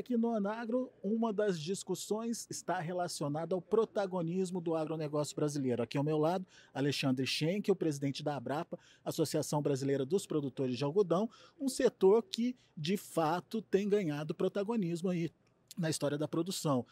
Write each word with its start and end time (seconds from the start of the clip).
aqui 0.00 0.16
no 0.16 0.34
Anagro, 0.34 0.90
uma 1.02 1.32
das 1.32 1.60
discussões 1.60 2.46
está 2.50 2.80
relacionada 2.80 3.54
ao 3.54 3.60
protagonismo 3.60 4.60
do 4.60 4.74
agronegócio 4.74 5.36
brasileiro. 5.36 5.82
Aqui 5.82 5.96
ao 5.96 6.04
meu 6.04 6.18
lado, 6.18 6.46
Alexandre 6.74 7.26
Schenck, 7.26 7.70
o 7.70 7.76
presidente 7.76 8.22
da 8.22 8.36
Abrapa, 8.36 8.78
Associação 9.04 9.62
Brasileira 9.62 10.04
dos 10.04 10.26
Produtores 10.26 10.76
de 10.76 10.84
Algodão, 10.84 11.30
um 11.58 11.68
setor 11.68 12.22
que, 12.22 12.56
de 12.76 12.96
fato, 12.96 13.62
tem 13.62 13.88
ganhado 13.88 14.34
protagonismo 14.34 15.10
aí 15.10 15.30
na 15.78 15.88
história 15.88 16.18
da 16.18 16.26
produção. 16.26 16.84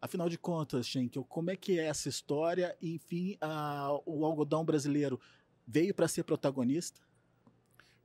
Afinal 0.00 0.28
de 0.28 0.38
contas, 0.38 0.86
Schenkel, 0.86 1.24
como 1.24 1.50
é 1.50 1.56
que 1.56 1.78
é 1.78 1.84
essa 1.84 2.08
história? 2.08 2.76
Enfim, 2.80 3.36
a, 3.40 4.00
o 4.06 4.24
algodão 4.24 4.64
brasileiro 4.64 5.20
veio 5.66 5.94
para 5.94 6.08
ser 6.08 6.24
protagonista? 6.24 7.00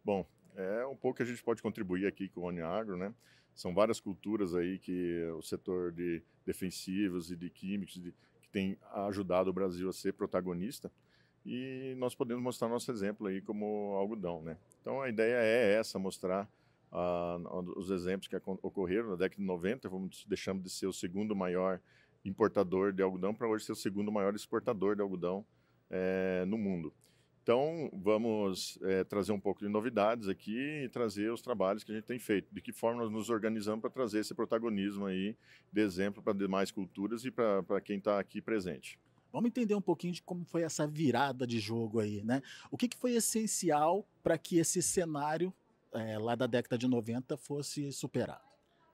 Bom, 0.03 0.25
é 0.55 0.85
um 0.85 0.95
pouco 0.95 1.17
que 1.17 1.23
a 1.23 1.25
gente 1.25 1.43
pode 1.43 1.61
contribuir 1.61 2.07
aqui 2.07 2.29
com 2.29 2.41
o 2.41 2.47
Uniagro, 2.47 2.97
né? 2.97 3.13
São 3.53 3.73
várias 3.73 3.99
culturas 3.99 4.53
aí 4.53 4.79
que 4.79 5.23
o 5.37 5.41
setor 5.41 5.91
de 5.91 6.21
defensivos 6.45 7.31
e 7.31 7.35
de 7.35 7.49
químicos 7.49 7.95
de, 7.95 8.11
que 8.41 8.49
tem 8.51 8.77
ajudado 9.07 9.49
o 9.49 9.53
Brasil 9.53 9.89
a 9.89 9.93
ser 9.93 10.13
protagonista 10.13 10.91
e 11.45 11.93
nós 11.97 12.15
podemos 12.15 12.43
mostrar 12.43 12.67
nosso 12.67 12.91
exemplo 12.91 13.27
aí 13.27 13.39
como 13.39 13.93
algodão, 13.95 14.41
né? 14.41 14.57
Então 14.81 15.01
a 15.01 15.07
ideia 15.07 15.35
é 15.35 15.73
essa, 15.75 15.99
mostrar 15.99 16.49
uh, 16.91 17.73
os 17.77 17.91
exemplos 17.91 18.27
que 18.27 18.35
ocorreram 18.61 19.09
na 19.09 19.15
década 19.15 19.39
de 19.39 19.47
90, 19.47 19.87
vamos 19.87 20.25
deixando 20.27 20.61
de 20.63 20.69
ser 20.69 20.87
o 20.87 20.93
segundo 20.93 21.35
maior 21.35 21.79
importador 22.25 22.91
de 22.91 23.03
algodão 23.03 23.33
para 23.33 23.47
hoje 23.47 23.65
ser 23.65 23.73
o 23.73 23.75
segundo 23.75 24.11
maior 24.11 24.33
exportador 24.33 24.95
de 24.95 25.01
algodão 25.01 25.45
é, 25.89 26.43
no 26.47 26.57
mundo. 26.57 26.91
Então, 27.45 27.91
vamos 27.93 28.79
é, 28.81 29.03
trazer 29.03 29.31
um 29.31 29.39
pouco 29.39 29.59
de 29.59 29.69
novidades 29.69 30.27
aqui 30.27 30.57
e 30.83 30.89
trazer 30.89 31.31
os 31.31 31.43
trabalhos 31.43 31.83
que 31.83 31.91
a 31.91 31.95
gente 31.95 32.05
tem 32.05 32.17
feito. 32.17 32.51
De 32.51 32.59
que 32.59 32.71
forma 32.71 33.03
nós 33.03 33.11
nos 33.11 33.29
organizamos 33.29 33.81
para 33.81 33.91
trazer 33.91 34.21
esse 34.21 34.33
protagonismo 34.33 35.05
aí 35.05 35.37
de 35.71 35.79
exemplo 35.79 36.23
para 36.23 36.33
demais 36.33 36.71
culturas 36.71 37.23
e 37.23 37.29
para 37.29 37.79
quem 37.81 37.99
está 37.99 38.19
aqui 38.19 38.41
presente. 38.41 38.99
Vamos 39.31 39.49
entender 39.49 39.75
um 39.75 39.81
pouquinho 39.81 40.11
de 40.11 40.23
como 40.23 40.43
foi 40.43 40.63
essa 40.63 40.87
virada 40.87 41.45
de 41.45 41.59
jogo 41.59 41.99
aí, 41.99 42.23
né? 42.23 42.41
O 42.71 42.77
que, 42.77 42.87
que 42.87 42.97
foi 42.97 43.13
essencial 43.13 44.09
para 44.23 44.39
que 44.39 44.57
esse 44.57 44.81
cenário 44.81 45.53
é, 45.93 46.17
lá 46.17 46.33
da 46.33 46.47
década 46.47 46.79
de 46.79 46.87
90 46.87 47.37
fosse 47.37 47.91
superado? 47.91 48.41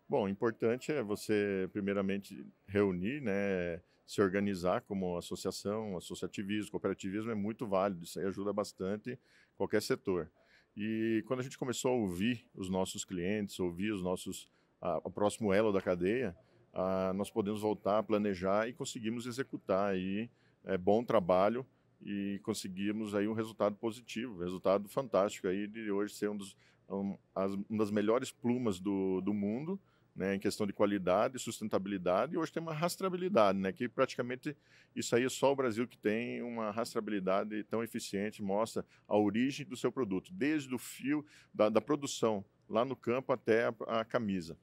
Bom, 0.10 0.28
importante 0.28 0.92
é 0.92 1.02
você, 1.02 1.70
primeiramente, 1.72 2.46
reunir, 2.68 3.22
né, 3.22 3.82
se 4.12 4.22
organizar 4.22 4.82
como 4.82 5.18
associação, 5.18 5.96
associativismo, 5.96 6.72
cooperativismo 6.72 7.32
é 7.32 7.34
muito 7.34 7.66
válido, 7.66 8.04
isso 8.04 8.20
aí 8.20 8.26
ajuda 8.26 8.52
bastante 8.52 9.18
qualquer 9.56 9.82
setor. 9.82 10.30
E 10.76 11.24
quando 11.26 11.40
a 11.40 11.44
gente 11.44 11.58
começou 11.58 11.92
a 11.92 11.96
ouvir 11.96 12.46
os 12.54 12.68
nossos 12.68 13.06
clientes, 13.06 13.58
ouvir 13.58 13.94
os 13.94 14.04
nossos, 14.04 14.52
a, 14.82 14.98
o 14.98 15.10
próximo 15.10 15.54
elo 15.54 15.72
da 15.72 15.82
cadeia, 15.82 16.36
a, 16.74 17.14
nós 17.14 17.32
podemos 17.32 17.62
voltar 17.62 18.00
a 18.00 18.04
planejar 18.04 18.68
e 18.68 18.74
conseguimos 18.74 19.26
executar 19.26 19.94
aí 19.94 20.30
é, 20.66 20.78
bom 20.78 21.06
trabalho 21.06 21.66
e 22.02 22.38
conseguimos 22.44 23.16
aí 23.16 23.30
um 23.30 23.34
resultado 23.34 23.78
positivo, 23.78 24.42
resultado 24.42 24.90
fantástico 24.90 25.48
aí 25.48 25.68
de 25.68 25.90
hoje 25.90 26.16
ser 26.16 26.30
um 26.30 26.36
dos 26.36 26.54
um, 26.90 27.18
as, 27.34 27.54
uma 27.54 27.78
das 27.78 27.92
melhores 27.92 28.30
plumas 28.30 28.78
do, 28.78 29.22
do 29.22 29.34
mundo, 29.34 29.80
né, 30.16 30.36
em 30.36 30.40
questão 30.40 30.68
de 30.68 30.74
qualidade, 30.74 31.40
sustentabilidade, 31.40 32.34
e 32.34 32.38
hoje 32.38 32.52
tem 32.52 32.62
uma 32.62 32.74
rastreabilidade, 32.74 33.58
né, 33.58 33.72
que 33.72 33.88
praticamente 33.88 34.56
isso 34.96 35.16
aí 35.16 35.24
é 35.24 35.30
só 35.30 35.52
o 35.52 35.56
Brasil 35.56 35.88
que 35.88 35.98
tem 35.98 36.42
uma 36.42 36.72
rastreabilidade 36.72 37.64
tão 37.64 37.84
eficiente, 37.84 38.42
mostra 38.42 38.86
a 39.08 39.18
origem 39.18 39.66
do 39.66 39.78
seu 39.78 39.92
produto, 39.92 40.32
desde 40.34 40.74
o 40.76 40.78
fio 40.78 41.26
da, 41.54 41.70
da 41.70 41.82
produção 41.82 42.44
lá 42.68 42.84
no 42.84 42.96
campo 42.96 43.32
até 43.32 43.66
a, 43.66 44.00
a 44.02 44.06
camisa. 44.06 44.58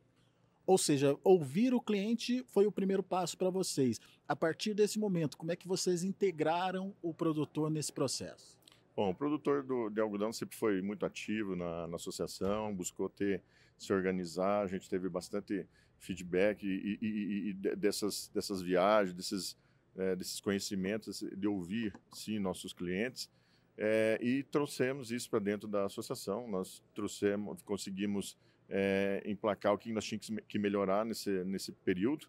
Ou 0.66 0.76
seja, 0.76 1.16
ouvir 1.24 1.72
o 1.72 1.80
cliente 1.80 2.44
foi 2.48 2.66
o 2.66 2.72
primeiro 2.72 3.02
passo 3.02 3.38
para 3.38 3.48
vocês. 3.48 3.98
A 4.28 4.36
partir 4.36 4.74
desse 4.74 4.98
momento, 4.98 5.38
como 5.38 5.50
é 5.50 5.56
que 5.56 5.66
vocês 5.66 6.04
integraram 6.04 6.94
o 7.00 7.14
produtor 7.14 7.70
nesse 7.70 7.90
processo? 7.90 8.57
Bom, 8.98 9.10
o 9.10 9.14
produtor 9.14 9.62
do, 9.62 9.88
de 9.88 10.00
algodão 10.00 10.32
sempre 10.32 10.56
foi 10.56 10.82
muito 10.82 11.06
ativo 11.06 11.54
na, 11.54 11.86
na, 11.86 11.94
associação, 11.94 12.74
buscou 12.74 13.08
ter, 13.08 13.40
se 13.78 13.92
organizar, 13.92 14.64
a 14.64 14.66
gente 14.66 14.90
teve 14.90 15.08
bastante 15.08 15.64
feedback 16.00 16.64
e, 16.64 16.98
e, 17.00 17.50
e, 17.50 17.52
dessas, 17.76 18.28
dessas 18.34 18.60
viagens, 18.60 19.14
desses, 19.14 19.56
é, 19.96 20.16
desses 20.16 20.40
conhecimentos, 20.40 21.20
de 21.20 21.46
ouvir, 21.46 21.94
sim, 22.12 22.40
nossos 22.40 22.72
clientes, 22.72 23.30
é, 23.76 24.18
e 24.20 24.42
trouxemos 24.42 25.12
isso 25.12 25.30
para 25.30 25.38
dentro 25.38 25.68
da 25.68 25.84
associação, 25.84 26.48
nós 26.48 26.82
trouxemos, 26.92 27.62
conseguimos 27.62 28.36
é, 28.68 29.22
emplacar 29.24 29.74
o 29.74 29.78
que 29.78 29.92
nós 29.92 30.04
tínhamos 30.04 30.42
que 30.48 30.58
melhorar 30.58 31.04
nesse, 31.06 31.44
nesse 31.44 31.70
período, 31.70 32.26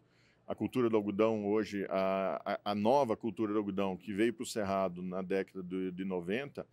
a 0.50 0.56
cultura 0.56 0.90
do 0.90 0.98
algodão 0.98 1.46
hoje, 1.46 1.86
a, 1.92 2.42
a, 2.44 2.72
a 2.72 2.76
nova 2.76 3.16
cultura 3.16 3.54
do 3.54 3.60
algodão 3.60 3.96
que 3.96 4.12
veio 4.12 4.34
para 4.34 4.42
o 4.42 4.48
Cerrado 4.48 5.00
na 5.04 5.22
década 5.22 5.62
de, 5.62 5.92
de 5.92 6.04
90, 6.04 6.66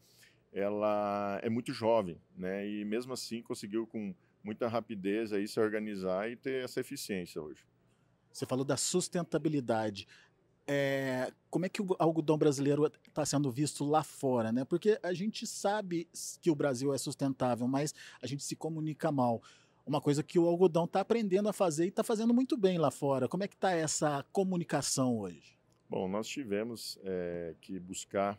ela 0.51 1.39
é 1.43 1.51
muito 1.51 1.75
jovem, 1.75 2.19
né? 2.35 2.67
E 2.67 2.87
mesmo 2.87 3.13
assim 3.13 3.43
conseguiu 3.43 3.87
com 3.87 4.15
muita 4.43 4.67
rapidez 4.67 5.31
aí 5.31 5.47
se 5.47 5.61
organizar 5.61 6.31
e 6.31 6.37
ter 6.37 6.65
essa 6.65 6.81
eficiência 6.81 7.43
hoje. 7.43 7.67
Você 8.33 8.47
falou 8.47 8.65
da 8.65 8.79
sustentabilidade. 8.79 10.09
É, 10.67 11.31
como 11.51 11.67
é 11.67 11.69
que 11.69 11.83
o 11.83 11.95
algodão 11.99 12.39
brasileiro 12.39 12.91
está 13.07 13.27
sendo 13.27 13.51
visto 13.51 13.85
lá 13.85 14.03
fora, 14.03 14.51
né? 14.51 14.65
Porque 14.65 14.99
a 15.03 15.13
gente 15.13 15.47
sabe 15.47 16.09
que 16.41 16.51
o 16.51 16.55
Brasil 16.55 16.95
é 16.95 16.99
sustentável, 16.99 17.69
mas 17.69 17.95
a 18.23 18.27
gente 18.27 18.43
se 18.43 18.57
comunica 18.57 19.13
mal 19.13 19.43
uma 19.87 20.01
coisa 20.01 20.23
que 20.23 20.39
o 20.39 20.47
algodão 20.47 20.85
está 20.85 21.01
aprendendo 21.01 21.49
a 21.49 21.53
fazer 21.53 21.85
e 21.85 21.89
está 21.89 22.03
fazendo 22.03 22.35
muito 22.35 22.57
bem 22.57 22.77
lá 22.77 22.91
fora. 22.91 23.29
Como 23.29 23.45
é 23.45 23.49
que 23.49 23.55
está 23.55 23.71
essa 23.71 24.25
comunicação 24.33 25.17
hoje? 25.17 25.57
Bom, 25.89 26.09
nós 26.09 26.27
tivemos 26.27 26.99
é, 27.05 27.55
que 27.61 27.79
buscar, 27.79 28.37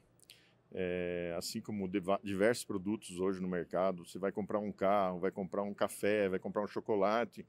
é, 0.74 1.34
assim 1.38 1.62
como 1.62 1.90
diversos 2.22 2.66
produtos 2.66 3.18
hoje 3.18 3.42
no 3.42 3.48
mercado, 3.48 4.06
você 4.06 4.20
vai 4.20 4.34
comprar 4.34 4.60
um 4.60 4.72
carro, 4.72 5.20
vai 5.20 5.32
comprar 5.32 5.64
um 5.64 5.74
café, 5.74 6.28
vai 6.28 6.40
comprar 6.40 6.62
um 6.62 6.68
chocolate, 6.68 7.46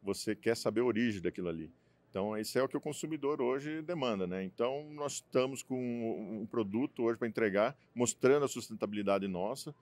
você 0.00 0.36
quer 0.36 0.56
saber 0.56 0.82
a 0.82 0.84
origem 0.84 1.20
daquilo 1.20 1.48
ali. 1.48 1.72
Então, 2.08 2.36
isso 2.36 2.58
é 2.58 2.62
o 2.62 2.68
que 2.68 2.76
o 2.76 2.80
consumidor 2.80 3.40
hoje 3.40 3.82
demanda, 3.82 4.26
né? 4.26 4.42
Então, 4.42 4.88
nós 4.92 5.14
estamos 5.14 5.62
com 5.62 5.76
um 6.42 6.46
produto 6.46 7.04
hoje 7.04 7.18
para 7.18 7.28
entregar, 7.28 7.76
mostrando 7.94 8.44
a 8.44 8.48
sustentabilidade 8.48 9.28
nossa, 9.28 9.72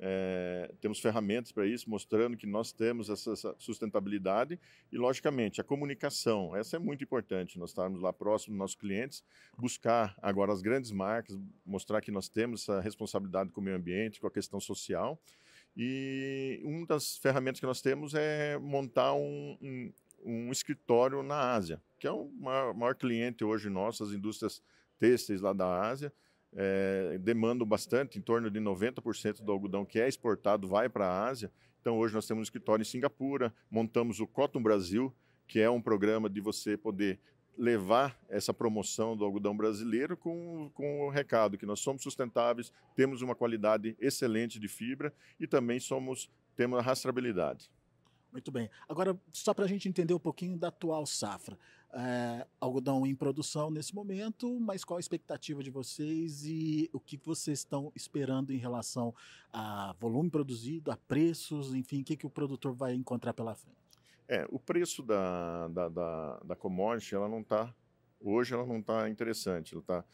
é, 0.00 0.72
temos 0.80 1.00
ferramentas 1.00 1.50
para 1.50 1.66
isso, 1.66 1.90
mostrando 1.90 2.36
que 2.36 2.46
nós 2.46 2.72
temos 2.72 3.10
essa, 3.10 3.32
essa, 3.32 3.54
sustentabilidade 3.58 4.58
e, 4.92 4.96
logicamente, 4.96 5.60
a 5.60 5.64
comunicação. 5.64 6.54
Essa 6.54 6.76
é 6.76 6.78
muito 6.78 7.02
importante, 7.02 7.58
nós 7.58 7.70
estarmos 7.70 8.00
lá 8.00 8.12
próximo 8.12 8.52
dos 8.52 8.58
nossos 8.58 8.76
clientes, 8.76 9.24
buscar 9.56 10.16
agora 10.22 10.52
as 10.52 10.62
grandes 10.62 10.92
marcas, 10.92 11.36
mostrar 11.66 12.00
que 12.00 12.12
nós 12.12 12.28
temos 12.28 12.62
essa 12.62 12.80
responsabilidade 12.80 13.50
com 13.50 13.60
o 13.60 13.64
meio 13.64 13.76
ambiente, 13.76 14.20
com 14.20 14.26
a 14.28 14.30
questão 14.30 14.60
social. 14.60 15.20
E 15.76 16.60
uma 16.64 16.86
das 16.86 17.16
ferramentas 17.18 17.60
que 17.60 17.66
nós 17.66 17.80
temos 17.80 18.14
é 18.14 18.56
montar 18.58 19.14
um, 19.14 19.58
um, 19.60 19.92
um 20.24 20.52
escritório 20.52 21.22
na 21.22 21.54
Ásia, 21.54 21.82
que 21.98 22.06
é 22.06 22.10
o 22.10 22.28
maior, 22.40 22.74
maior 22.74 22.94
cliente 22.94 23.44
hoje 23.44 23.68
nosso, 23.68 24.04
as 24.04 24.10
indústrias 24.10 24.62
têxteis 24.98 25.40
lá 25.40 25.52
da 25.52 25.80
Ásia 25.82 26.12
é, 26.54 27.18
demandam 27.18 27.66
bastante, 27.66 28.18
em 28.18 28.22
torno 28.22 28.50
de 28.50 28.58
90% 28.60 29.42
do 29.42 29.52
algodão 29.52 29.84
que 29.84 30.00
é 30.00 30.08
exportado 30.08 30.66
vai 30.66 30.88
para 30.88 31.06
a 31.06 31.26
Ásia. 31.26 31.52
Então, 31.80 31.98
hoje 31.98 32.14
nós 32.14 32.26
temos 32.26 32.40
um 32.40 32.42
escritório 32.42 32.82
em 32.82 32.86
Singapura, 32.86 33.54
montamos 33.70 34.20
o 34.20 34.26
Cotton 34.26 34.62
Brasil, 34.62 35.14
que 35.46 35.60
é 35.60 35.70
um 35.70 35.80
programa 35.80 36.28
de 36.28 36.40
você 36.40 36.76
poder 36.76 37.18
levar 37.56 38.16
essa 38.28 38.54
promoção 38.54 39.16
do 39.16 39.24
algodão 39.24 39.56
brasileiro 39.56 40.16
com, 40.16 40.70
com 40.74 41.06
o 41.06 41.10
recado 41.10 41.58
que 41.58 41.66
nós 41.66 41.80
somos 41.80 42.02
sustentáveis, 42.02 42.72
temos 42.94 43.20
uma 43.20 43.34
qualidade 43.34 43.96
excelente 43.98 44.60
de 44.60 44.68
fibra 44.68 45.12
e 45.40 45.46
também 45.46 45.80
somos 45.80 46.30
temos 46.54 46.78
a 46.78 46.82
rastreabilidade. 46.82 47.70
Muito 48.32 48.50
bem. 48.50 48.68
Agora, 48.88 49.18
só 49.32 49.54
para 49.54 49.64
a 49.64 49.68
gente 49.68 49.88
entender 49.88 50.12
um 50.12 50.18
pouquinho 50.18 50.56
da 50.56 50.68
atual 50.68 51.06
safra. 51.06 51.56
É, 51.94 52.46
algodão 52.60 53.06
em 53.06 53.14
produção 53.14 53.70
nesse 53.70 53.94
momento, 53.94 54.60
mas 54.60 54.84
qual 54.84 54.98
a 54.98 55.00
expectativa 55.00 55.62
de 55.62 55.70
vocês 55.70 56.44
e 56.44 56.90
o 56.92 57.00
que 57.00 57.16
vocês 57.16 57.60
estão 57.60 57.90
esperando 57.96 58.52
em 58.52 58.58
relação 58.58 59.14
a 59.50 59.94
volume 59.98 60.28
produzido, 60.28 60.90
a 60.90 60.96
preços, 60.96 61.72
enfim, 61.72 62.02
o 62.02 62.04
que, 62.04 62.16
que 62.16 62.26
o 62.26 62.30
produtor 62.30 62.74
vai 62.74 62.94
encontrar 62.94 63.32
pela 63.32 63.54
frente? 63.54 63.78
É, 64.28 64.46
o 64.50 64.58
preço 64.58 65.02
da, 65.02 65.68
da, 65.68 65.88
da, 65.88 66.40
da 66.40 66.56
commodity, 66.56 67.14
ela 67.14 67.26
não 67.26 67.40
está, 67.40 67.74
hoje 68.20 68.52
ela 68.52 68.66
não 68.66 68.80
está 68.80 69.08
interessante, 69.08 69.72
ela 69.72 69.80
está 69.80 70.04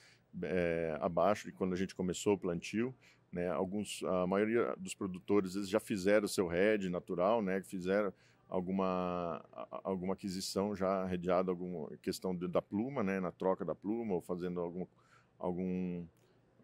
é, 0.44 0.96
abaixo 1.00 1.46
de 1.46 1.52
quando 1.52 1.72
a 1.72 1.76
gente 1.76 1.94
começou 1.94 2.34
o 2.34 2.38
plantio, 2.38 2.94
né? 3.34 3.48
Alguns, 3.50 4.02
a 4.04 4.26
maioria 4.28 4.74
dos 4.78 4.94
produtores 4.94 5.56
eles 5.56 5.68
já 5.68 5.80
fizeram 5.80 6.24
o 6.24 6.28
seu 6.28 6.46
head 6.46 6.88
natural, 6.88 7.42
né? 7.42 7.60
fizeram 7.62 8.14
alguma, 8.48 9.44
alguma 9.82 10.14
aquisição 10.14 10.74
já 10.74 11.04
redeada, 11.04 11.50
alguma 11.50 11.88
questão 11.98 12.34
da 12.34 12.62
pluma, 12.62 13.02
né? 13.02 13.20
na 13.20 13.32
troca 13.32 13.64
da 13.64 13.74
pluma, 13.74 14.14
ou 14.14 14.20
fazendo 14.20 14.60
algum, 14.60 14.86
algum 15.38 16.06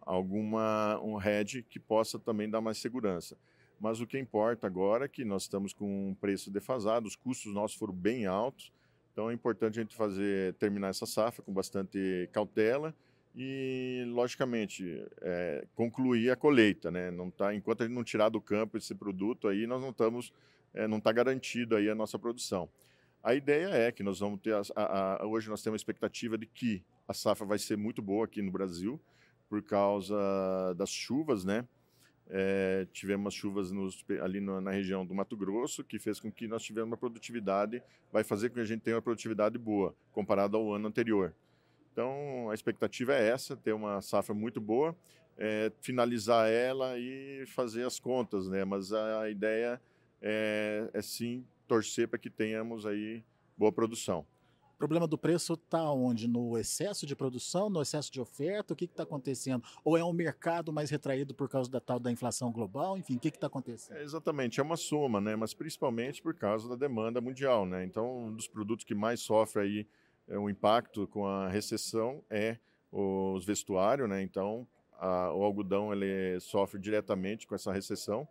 alguma 0.00 0.99
um 1.03 1.17
head 1.17 1.62
que 1.62 1.79
possa 1.79 2.19
também 2.19 2.49
dar 2.49 2.61
mais 2.61 2.79
segurança. 2.79 3.37
mas 3.79 4.00
o 4.00 4.06
que 4.06 4.19
importa 4.19 4.67
agora 4.67 5.05
é 5.05 5.09
que 5.09 5.25
nós 5.25 5.43
estamos 5.43 5.73
com 5.73 6.11
um 6.11 6.15
preço 6.15 6.50
defasado, 6.50 7.06
os 7.06 7.17
custos 7.17 7.53
nossos 7.53 7.79
foram 7.79 7.94
bem 7.94 8.27
altos, 8.27 8.73
então 9.12 9.31
é 9.31 9.35
importante 9.35 9.79
a 9.79 9.82
gente 9.82 9.94
fazer 9.94 10.55
terminar 10.55 10.88
essa 10.88 11.06
safra 11.06 11.43
com 11.43 11.53
bastante 11.53 12.29
cautela 12.32 12.94
e, 13.35 14.05
logicamente, 14.09 15.05
é, 15.21 15.65
concluir 15.75 16.31
a 16.31 16.37
colheita, 16.37 16.91
né? 16.91 17.11
Não 17.11 17.31
tá, 17.31 17.55
enquanto 17.55 17.82
a 17.82 17.87
gente 17.87 17.94
não 17.94 18.05
tirar 18.05 18.29
do 18.29 18.41
campo 18.41 18.77
esse 18.77 18.94
produto 18.94 19.49
aí, 19.49 19.67
nós 19.67 19.81
não 19.81 19.91
estamos, 19.91 20.32
é, 20.75 20.87
não 20.87 20.99
está 20.99 21.12
garantido 21.12 21.77
aí 21.77 21.88
a 21.88 21.94
nossa 21.94 22.19
produção. 22.19 22.69
A 23.23 23.35
ideia 23.35 23.69
é 23.69 23.93
que 23.93 24.03
nós 24.03 24.19
vamos 24.19 24.41
ter, 24.41 24.55
a, 24.55 24.62
a, 24.75 25.23
a, 25.23 25.27
hoje 25.27 25.49
nós 25.49 25.62
temos 25.62 25.77
a 25.77 25.81
expectativa 25.81 26.37
de 26.37 26.47
que 26.47 26.82
a 27.06 27.15
safra 27.15 27.47
vai 27.47 27.59
ser 27.59 27.77
muito 27.77 28.00
boa 28.00 28.25
aqui 28.25 28.43
no 28.43 28.50
Brasil, 28.50 29.00
por 29.49 29.62
causa 29.62 30.15
das 30.77 30.91
chuvas, 30.91 31.44
né? 31.44 31.67
É, 32.32 32.87
tivemos 32.93 33.35
chuvas 33.35 33.73
nos, 33.73 34.05
ali 34.23 34.41
no, 34.41 34.61
na 34.61 34.71
região 34.71 35.05
do 35.05 35.12
Mato 35.12 35.37
Grosso, 35.37 35.82
que 35.82 35.99
fez 35.99 36.21
com 36.21 36.31
que 36.31 36.47
nós 36.47 36.62
tivemos 36.62 36.88
uma 36.88 36.97
produtividade, 36.97 37.82
vai 38.12 38.23
fazer 38.23 38.49
com 38.49 38.55
que 38.55 38.61
a 38.61 38.65
gente 38.65 38.82
tenha 38.82 38.97
uma 38.97 39.03
produtividade 39.03 39.59
boa, 39.59 39.94
comparado 40.12 40.56
ao 40.56 40.73
ano 40.73 40.87
anterior. 40.87 41.35
Então, 41.93 42.51
a 42.51 42.55
expectativa 42.55 43.15
é 43.15 43.29
essa, 43.29 43.57
ter 43.57 43.73
uma 43.73 44.01
safra 44.01 44.35
muito 44.35 44.61
boa, 44.61 44.97
é, 45.37 45.73
finalizar 45.81 46.49
ela 46.49 46.99
e 46.99 47.45
fazer 47.47 47.85
as 47.85 47.99
contas, 47.99 48.49
né? 48.49 48.65
Mas 48.65 48.93
a, 48.93 49.23
a 49.23 49.31
ideia 49.31 49.81
é, 50.21 50.89
é 50.93 51.03
sim 51.03 51.45
torcer 51.67 52.09
para 52.09 52.19
que 52.19 52.31
tenhamos 52.31 52.85
aí 52.87 53.25
boa 53.57 53.73
produção. 53.73 54.27
O 54.75 54.79
problema 54.81 55.07
do 55.07 55.19
preço 55.19 55.53
está 55.53 55.93
onde? 55.93 56.27
No 56.27 56.57
excesso 56.57 57.05
de 57.07 57.15
produção, 57.15 57.69
no 57.69 57.83
excesso 57.83 58.11
de 58.11 58.19
oferta? 58.19 58.73
O 58.73 58.77
que 58.77 58.87
está 58.87 59.03
acontecendo? 59.03 59.63
Ou 59.85 59.95
é 59.95 60.03
um 60.03 60.13
mercado 60.13 60.73
mais 60.73 60.89
retraído 60.89 61.35
por 61.35 61.51
causa 61.51 61.71
da 61.71 61.79
tal 61.79 62.01
da 62.01 62.11
inflação 62.11 62.51
global? 62.51 62.97
Enfim, 62.97 63.17
o 63.17 63.21
que 63.21 63.29
está 63.29 63.47
acontecendo? 63.47 63.99
É, 63.99 64.03
exatamente, 64.03 64.59
é 64.59 64.63
uma 64.63 64.79
soma, 64.79 65.21
né? 65.21 65.37
Mas 65.37 65.53
principalmente 65.53 66.23
por 66.23 66.35
causa 66.35 66.67
da 66.67 66.77
demanda 66.77 67.21
mundial, 67.21 67.67
né? 67.67 67.85
Então, 67.85 68.29
um 68.29 68.33
dos 68.35 68.49
produtos 68.49 68.83
que 68.83 68.95
mais 68.95 69.21
sofre 69.21 69.63
aí 69.63 69.87
o 70.38 70.49
impacto 70.49 71.06
com 71.09 71.27
a 71.27 71.49
recessão 71.49 72.23
é 72.31 72.56
os 72.93 73.44
vestuários, 73.44 74.09
né? 74.09 74.23
Então, 74.23 74.67
a, 74.99 75.32
o 75.32 75.43
algodão 75.43 75.93
ele 75.93 76.38
sofre 76.41 76.81
diretamente 76.81 77.47
com 77.47 77.55
essa 77.55 77.73
recessão 77.73 78.29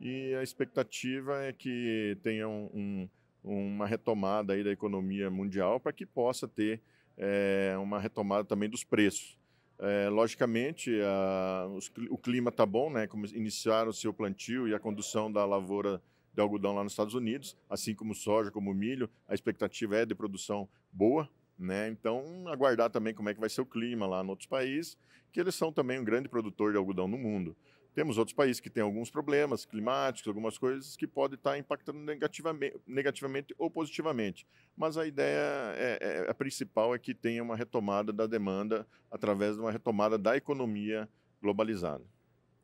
e 0.00 0.34
a 0.34 0.42
expectativa 0.42 1.42
é 1.44 1.52
que 1.52 2.18
tenha 2.22 2.48
um, 2.48 3.08
um, 3.44 3.74
uma 3.74 3.86
retomada 3.86 4.52
aí 4.52 4.62
da 4.62 4.70
economia 4.70 5.30
mundial 5.30 5.80
para 5.80 5.92
que 5.92 6.04
possa 6.04 6.46
ter 6.46 6.80
é, 7.16 7.74
uma 7.78 7.98
retomada 7.98 8.44
também 8.44 8.68
dos 8.68 8.84
preços. 8.84 9.38
É, 9.78 10.08
logicamente, 10.08 10.90
a, 11.02 11.66
os, 11.74 11.90
o 12.10 12.16
clima 12.16 12.48
está 12.48 12.64
bom, 12.64 12.90
né? 12.90 13.06
Como 13.06 13.26
iniciaram 13.26 13.90
o 13.90 13.94
seu 13.94 14.12
plantio 14.12 14.66
e 14.68 14.74
a 14.74 14.80
condução 14.80 15.30
da 15.30 15.44
lavoura 15.44 16.00
de 16.34 16.40
algodão 16.40 16.74
lá 16.74 16.82
nos 16.84 16.92
Estados 16.92 17.14
Unidos, 17.14 17.56
assim 17.68 17.94
como 17.94 18.14
soja, 18.14 18.50
como 18.50 18.72
milho, 18.74 19.08
a 19.26 19.34
expectativa 19.34 19.96
é 19.96 20.06
de 20.06 20.14
produção 20.14 20.68
boa, 20.92 21.28
né? 21.58 21.88
Então, 21.88 22.46
aguardar 22.48 22.90
também 22.90 23.14
como 23.14 23.28
é 23.28 23.34
que 23.34 23.40
vai 23.40 23.48
ser 23.48 23.60
o 23.60 23.66
clima 23.66 24.06
lá 24.06 24.22
em 24.22 24.28
outros 24.28 24.48
países, 24.48 24.98
que 25.32 25.40
eles 25.40 25.54
são 25.54 25.72
também 25.72 25.98
um 25.98 26.04
grande 26.04 26.28
produtor 26.28 26.72
de 26.72 26.78
algodão 26.78 27.08
no 27.08 27.18
mundo. 27.18 27.56
Temos 27.94 28.18
outros 28.18 28.34
países 28.34 28.60
que 28.60 28.68
têm 28.68 28.82
alguns 28.82 29.10
problemas 29.10 29.64
climáticos, 29.64 30.28
algumas 30.28 30.58
coisas 30.58 30.96
que 30.96 31.06
podem 31.06 31.36
estar 31.36 31.56
impactando 31.56 31.98
negativamente, 31.98 32.76
negativamente 32.86 33.54
ou 33.56 33.70
positivamente. 33.70 34.46
Mas 34.76 34.98
a 34.98 35.06
ideia 35.06 35.40
é, 35.74 35.98
é, 36.02 36.30
a 36.30 36.34
principal 36.34 36.94
é 36.94 36.98
que 36.98 37.14
tenha 37.14 37.42
uma 37.42 37.56
retomada 37.56 38.12
da 38.12 38.26
demanda 38.26 38.86
através 39.10 39.54
de 39.56 39.62
uma 39.62 39.72
retomada 39.72 40.18
da 40.18 40.36
economia 40.36 41.08
globalizada. 41.40 42.04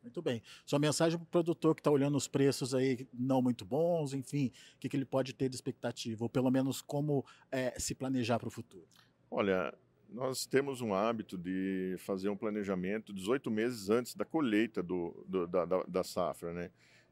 Muito 0.03 0.21
bem. 0.21 0.41
Sua 0.65 0.77
mensagem 0.77 1.17
para 1.17 1.23
o 1.23 1.27
produtor 1.27 1.73
que 1.73 1.79
está 1.79 1.89
olhando 1.89 2.17
os 2.17 2.27
preços 2.27 2.75
aí 2.75 3.07
não 3.13 3.41
muito 3.41 3.63
bons, 3.63 4.13
enfim, 4.13 4.51
o 4.75 4.79
que, 4.79 4.89
que 4.89 4.97
ele 4.97 5.05
pode 5.05 5.33
ter 5.33 5.47
de 5.47 5.55
expectativa, 5.55 6.23
ou 6.23 6.29
pelo 6.29 6.51
menos 6.51 6.81
como 6.81 7.25
é, 7.49 7.79
se 7.79 7.95
planejar 7.95 8.37
para 8.37 8.49
o 8.49 8.51
futuro? 8.51 8.85
Olha, 9.31 9.73
nós 10.09 10.45
temos 10.45 10.81
um 10.81 10.93
hábito 10.93 11.37
de 11.37 11.95
fazer 11.99 12.29
um 12.29 12.37
planejamento 12.37 13.11
18 13.11 13.49
meses 13.49 13.89
antes 13.89 14.13
da 14.13 14.25
colheita 14.25 14.83
do, 14.83 15.25
do 15.27 15.47
da, 15.47 15.65
da, 15.65 15.83
da, 15.83 16.03
safra, 16.03 16.53
né? 16.53 16.69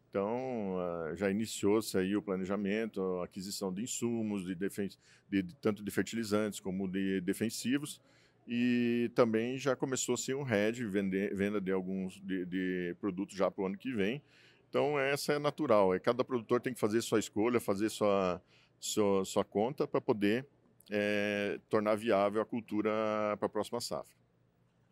Então, 0.09 0.75
uh, 0.75 1.15
já 1.15 1.31
iniciou-se 1.31 1.97
aí 1.97 2.15
o 2.17 2.21
planejamento, 2.21 3.01
a 3.21 3.25
aquisição 3.25 3.73
de 3.73 3.81
insumos, 3.81 4.45
de, 4.45 4.53
defen 4.53 4.89
de, 5.29 5.41
de 5.41 5.55
tanto 5.55 5.81
de 5.81 5.89
fertilizantes 5.89 6.59
como 6.59 6.87
de 6.87 7.21
defensivos, 7.21 8.01
e 8.47 9.11
também 9.15 9.57
já 9.57 9.75
começou 9.75 10.15
assim 10.15 10.33
um 10.33 10.47
hedge, 10.47 10.85
vender, 10.85 11.35
venda 11.35 11.61
de 11.61 11.71
alguns 11.71 12.19
de, 12.21 12.45
de 12.45 12.95
produtos 12.99 13.35
já 13.35 13.49
para 13.49 13.63
o 13.63 13.67
ano 13.67 13.77
que 13.77 13.93
vem. 13.93 14.21
Então 14.69 14.99
essa 14.99 15.33
é 15.33 15.39
natural. 15.39 15.93
É 15.93 15.99
cada 15.99 16.23
produtor 16.23 16.61
tem 16.61 16.73
que 16.73 16.79
fazer 16.79 17.01
sua 17.01 17.19
escolha, 17.19 17.59
fazer 17.59 17.89
sua 17.89 18.41
sua, 18.79 19.23
sua 19.23 19.45
conta 19.45 19.88
para 19.88 20.01
poder 20.01 20.45
é, 20.89 21.59
tornar 21.69 21.95
viável 21.95 22.41
a 22.41 22.45
cultura 22.45 22.89
para 23.38 23.45
a 23.45 23.49
próxima 23.49 23.79
safra. 23.79 24.15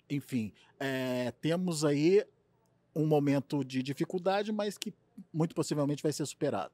Enfim, 0.10 0.54
é, 0.80 1.32
temos 1.42 1.84
aí 1.84 2.24
um 2.96 3.06
momento 3.06 3.64
de 3.64 3.84
dificuldade, 3.84 4.52
mas 4.52 4.78
que 4.78 4.94
muito 5.34 5.54
possivelmente 5.54 6.02
vai 6.02 6.12
ser 6.12 6.26
superado. 6.26 6.74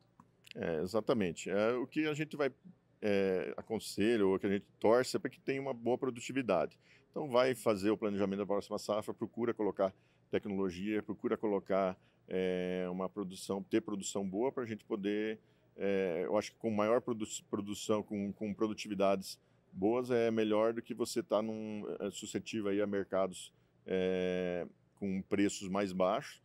É, 0.56 0.81
exatamente. 0.81 1.50
É, 1.50 1.74
o 1.74 1.88
que 1.88 2.06
a 2.07 2.13
gente 2.13 2.38
vai 2.38 2.51
é, 3.01 3.53
ou 4.24 4.39
que 4.39 4.45
a 4.45 4.50
gente 4.50 4.65
torce 4.80 5.15
é 5.15 5.19
para 5.19 5.30
que 5.30 5.39
tenha 5.39 5.62
uma 5.62 5.74
boa 5.74 5.97
produtividade. 5.97 6.77
Então, 7.12 7.30
vai 7.30 7.56
fazer 7.56 7.89
o 7.92 7.97
planejamento 7.97 8.39
da 8.39 8.45
próxima 8.45 8.77
safra, 8.77 9.13
procura 9.13 9.53
colocar 9.53 9.94
tecnologia, 10.30 11.01
procura 11.01 11.38
colocar 11.38 11.97
é, 12.27 12.88
uma 12.89 13.07
produção, 13.07 13.63
ter 13.63 13.81
produção 13.81 14.27
boa 14.27 14.51
para 14.51 14.63
a 14.63 14.65
gente 14.65 14.83
poder, 14.83 15.39
é, 15.77 16.24
eu 16.25 16.38
acho 16.38 16.51
que 16.51 16.57
com 16.57 16.71
maior 16.71 17.01
produ 17.01 17.25
produção, 17.50 18.01
com, 18.01 18.31
com 18.31 18.53
produtividades 18.53 19.39
boas, 19.71 20.09
é 20.09 20.31
melhor 20.31 20.74
do 20.74 20.81
que 20.81 20.94
você 20.94 21.19
estar 21.19 21.38
tá 21.38 21.42
num, 21.42 21.86
é, 22.00 22.09
suscetível 22.12 22.71
aí 22.71 22.81
a 22.81 22.88
mercados 22.88 23.51
é, 23.86 24.65
com 24.95 25.21
preços 25.21 25.68
mais 25.68 25.92
baixos 25.92 26.44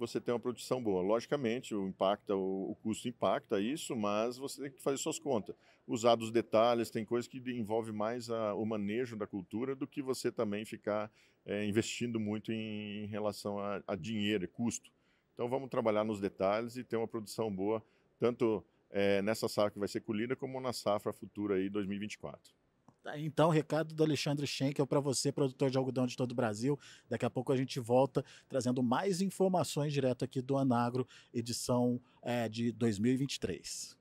você 0.00 0.18
tem 0.18 0.32
uma 0.32 0.40
produção 0.40 0.82
boa. 0.82 1.02
Logicamente, 1.02 1.74
o, 1.74 1.86
impacta, 1.86 2.34
o, 2.34 2.74
custo 2.82 3.06
impacta 3.06 3.60
isso, 3.60 3.94
mas 3.94 4.38
você 4.38 4.62
tem 4.62 4.70
que 4.70 4.80
fazer 4.80 4.96
suas 4.96 5.18
contas. 5.18 5.54
Usar 5.86 6.14
dos 6.14 6.30
detalhes, 6.30 6.90
tem 6.90 7.04
coisas 7.04 7.28
que 7.28 7.38
envolve 7.52 7.92
mais 7.92 8.30
a, 8.30 8.54
o 8.54 8.64
manejo 8.64 9.14
da 9.14 9.26
cultura 9.26 9.76
do 9.76 9.86
que 9.86 10.00
você 10.00 10.32
também 10.32 10.64
ficar 10.64 11.12
é, 11.44 11.66
investindo 11.66 12.18
muito 12.18 12.50
em, 12.50 13.04
em 13.04 13.06
relação 13.06 13.58
a, 13.58 13.82
a 13.86 13.94
dinheiro 13.94 14.44
e 14.44 14.48
custo. 14.48 14.90
Então 15.34 15.48
vamos 15.50 15.68
trabalhar 15.68 16.02
nos 16.02 16.18
detalhes 16.18 16.76
e 16.78 16.82
ter 16.84 16.96
uma 16.96 17.08
produção 17.08 17.54
boa, 17.54 17.84
tanto 18.18 18.64
é, 18.90 19.20
nessa 19.20 19.48
safra 19.48 19.70
que 19.70 19.78
vai 19.78 19.88
ser 19.88 20.00
colhida, 20.00 20.34
como 20.34 20.58
na 20.60 20.72
safra 20.72 21.12
futura 21.12 21.56
aí 21.56 21.68
2024. 21.68 22.59
Tá, 23.02 23.18
então, 23.18 23.48
recado 23.48 23.94
do 23.94 24.04
Alexandre 24.04 24.46
Schenkel 24.46 24.86
para 24.86 25.00
você, 25.00 25.32
produtor 25.32 25.70
de 25.70 25.78
algodão 25.78 26.06
de 26.06 26.16
todo 26.16 26.32
o 26.32 26.34
Brasil. 26.34 26.78
Daqui 27.08 27.24
a 27.24 27.30
pouco 27.30 27.52
a 27.52 27.56
gente 27.56 27.80
volta 27.80 28.24
trazendo 28.48 28.82
mais 28.82 29.22
informações 29.22 29.92
direto 29.92 30.24
aqui 30.24 30.42
do 30.42 30.56
Anagro, 30.56 31.08
edição 31.32 32.00
é, 32.22 32.48
de 32.48 32.72
2023. 32.72 33.98